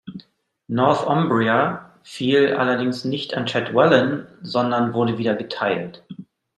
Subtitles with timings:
[0.67, 6.03] Northumbria fiel allerdings nicht an Cadwallon, sondern wurde wieder geteilt.